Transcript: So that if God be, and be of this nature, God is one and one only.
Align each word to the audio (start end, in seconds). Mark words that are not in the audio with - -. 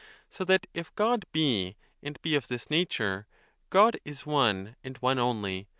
So 0.31 0.43
that 0.45 0.65
if 0.73 0.95
God 0.95 1.25
be, 1.31 1.77
and 2.01 2.19
be 2.23 2.33
of 2.33 2.47
this 2.47 2.71
nature, 2.71 3.27
God 3.69 3.97
is 4.03 4.25
one 4.25 4.75
and 4.83 4.97
one 4.97 5.19
only. 5.19 5.67